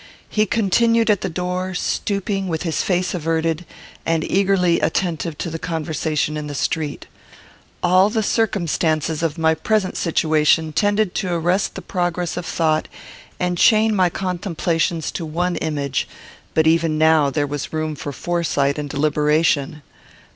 [0.29, 3.65] He continued at the door; stooping, with his face averted,
[4.03, 7.05] and eagerly attentive to the conversation in the street.
[7.83, 12.87] All the circumstances of my present situation tended to arrest the progress of thought
[13.39, 16.07] and chain my contemplations to one image;
[16.55, 19.83] but even now there was room for foresight and deliberation.